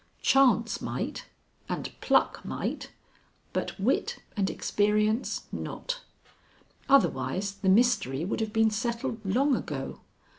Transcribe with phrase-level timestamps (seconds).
[0.23, 1.27] Chance might
[1.69, 2.89] and pluck might,
[3.53, 6.01] but wit and experience not.
[6.89, 9.99] Otherwise the mystery would have been settled long ago.